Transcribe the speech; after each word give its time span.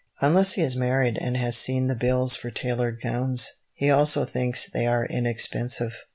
Unless 0.19 0.53
he 0.53 0.63
is 0.63 0.75
married 0.75 1.19
and 1.21 1.37
has 1.37 1.55
seen 1.57 1.85
the 1.85 1.93
bills 1.93 2.35
for 2.35 2.49
tailored 2.49 2.99
gowns, 3.03 3.51
he 3.75 3.91
also 3.91 4.25
thinks 4.25 4.67
they 4.67 4.87
are 4.87 5.05
inexpensive. 5.05 5.93